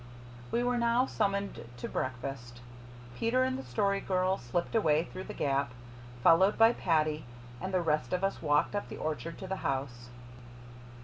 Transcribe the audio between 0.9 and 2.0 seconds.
summoned to